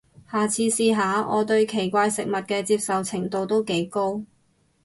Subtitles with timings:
[0.31, 4.23] 下次試下，我對奇怪食物嘅接受程度都幾高